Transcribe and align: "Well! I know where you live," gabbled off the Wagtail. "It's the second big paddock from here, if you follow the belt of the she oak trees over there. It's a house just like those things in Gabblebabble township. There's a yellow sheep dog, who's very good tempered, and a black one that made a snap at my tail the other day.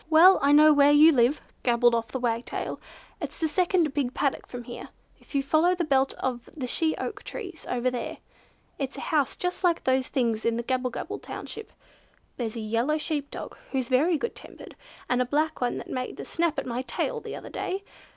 "Well! 0.09 0.39
I 0.41 0.51
know 0.51 0.73
where 0.73 0.89
you 0.91 1.11
live," 1.11 1.43
gabbled 1.61 1.93
off 1.93 2.07
the 2.07 2.17
Wagtail. 2.19 2.79
"It's 3.21 3.37
the 3.39 3.47
second 3.47 3.93
big 3.93 4.15
paddock 4.15 4.47
from 4.47 4.63
here, 4.63 4.89
if 5.19 5.35
you 5.35 5.43
follow 5.43 5.75
the 5.75 5.83
belt 5.83 6.13
of 6.15 6.49
the 6.53 6.65
she 6.65 6.97
oak 6.97 7.21
trees 7.21 7.67
over 7.69 7.91
there. 7.91 8.17
It's 8.79 8.97
a 8.97 9.01
house 9.01 9.35
just 9.35 9.63
like 9.63 9.83
those 9.83 10.07
things 10.07 10.43
in 10.43 10.57
Gabblebabble 10.57 11.19
township. 11.21 11.71
There's 12.37 12.55
a 12.55 12.61
yellow 12.61 12.97
sheep 12.97 13.29
dog, 13.29 13.55
who's 13.73 13.89
very 13.89 14.17
good 14.17 14.33
tempered, 14.33 14.75
and 15.07 15.21
a 15.21 15.23
black 15.25 15.61
one 15.61 15.77
that 15.77 15.87
made 15.87 16.19
a 16.19 16.25
snap 16.25 16.57
at 16.57 16.65
my 16.65 16.81
tail 16.81 17.19
the 17.21 17.35
other 17.35 17.49
day. 17.51 17.83